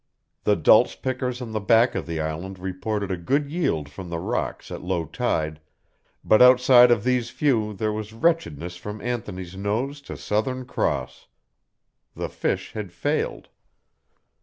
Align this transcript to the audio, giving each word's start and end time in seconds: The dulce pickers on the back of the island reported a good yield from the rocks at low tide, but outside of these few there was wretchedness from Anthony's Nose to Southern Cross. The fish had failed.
The 0.45 0.55
dulce 0.55 0.95
pickers 0.95 1.43
on 1.43 1.51
the 1.51 1.59
back 1.59 1.93
of 1.93 2.07
the 2.07 2.19
island 2.19 2.57
reported 2.57 3.11
a 3.11 3.17
good 3.17 3.51
yield 3.51 3.87
from 3.87 4.09
the 4.09 4.17
rocks 4.17 4.71
at 4.71 4.81
low 4.81 5.05
tide, 5.05 5.61
but 6.23 6.41
outside 6.41 6.89
of 6.89 7.03
these 7.03 7.29
few 7.29 7.75
there 7.75 7.93
was 7.93 8.11
wretchedness 8.11 8.77
from 8.77 8.99
Anthony's 9.01 9.55
Nose 9.55 10.01
to 10.09 10.17
Southern 10.17 10.65
Cross. 10.65 11.27
The 12.15 12.29
fish 12.29 12.71
had 12.73 12.91
failed. 12.91 13.49